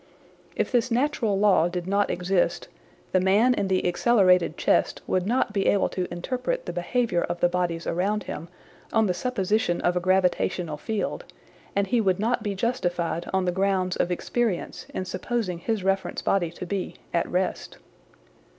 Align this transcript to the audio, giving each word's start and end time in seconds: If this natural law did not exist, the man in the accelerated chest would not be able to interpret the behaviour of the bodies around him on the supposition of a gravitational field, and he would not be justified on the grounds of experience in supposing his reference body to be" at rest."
If 0.55 0.71
this 0.71 0.89
natural 0.89 1.37
law 1.37 1.67
did 1.67 1.85
not 1.85 2.09
exist, 2.09 2.67
the 3.11 3.19
man 3.19 3.53
in 3.53 3.67
the 3.67 3.85
accelerated 3.87 4.57
chest 4.57 4.99
would 5.05 5.27
not 5.27 5.53
be 5.53 5.67
able 5.67 5.89
to 5.89 6.11
interpret 6.11 6.65
the 6.65 6.73
behaviour 6.73 7.21
of 7.21 7.39
the 7.39 7.47
bodies 7.47 7.85
around 7.85 8.23
him 8.23 8.49
on 8.91 9.05
the 9.05 9.13
supposition 9.13 9.79
of 9.81 9.95
a 9.95 9.99
gravitational 9.99 10.77
field, 10.77 11.25
and 11.75 11.85
he 11.85 12.01
would 12.01 12.17
not 12.19 12.41
be 12.41 12.55
justified 12.55 13.29
on 13.31 13.45
the 13.45 13.51
grounds 13.51 13.95
of 13.95 14.09
experience 14.09 14.87
in 14.91 15.05
supposing 15.05 15.59
his 15.59 15.83
reference 15.83 16.23
body 16.23 16.49
to 16.49 16.65
be" 16.65 16.95
at 17.13 17.27
rest." 17.29 17.77